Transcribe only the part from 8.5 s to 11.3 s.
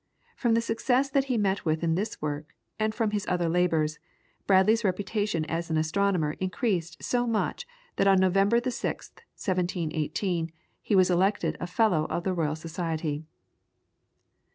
the 6th, 1718, he was